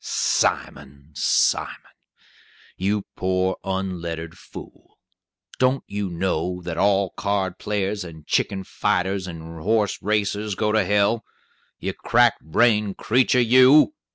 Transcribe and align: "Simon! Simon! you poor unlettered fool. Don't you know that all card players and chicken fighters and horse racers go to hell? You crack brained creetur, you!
"Simon! 0.03 1.11
Simon! 1.13 1.91
you 2.75 3.03
poor 3.15 3.57
unlettered 3.63 4.35
fool. 4.35 4.97
Don't 5.59 5.83
you 5.85 6.09
know 6.09 6.59
that 6.63 6.75
all 6.75 7.11
card 7.11 7.59
players 7.59 8.03
and 8.03 8.25
chicken 8.25 8.63
fighters 8.63 9.27
and 9.27 9.61
horse 9.61 10.01
racers 10.01 10.55
go 10.55 10.71
to 10.71 10.83
hell? 10.83 11.23
You 11.77 11.93
crack 11.93 12.39
brained 12.39 12.97
creetur, 12.97 13.41
you! 13.41 13.93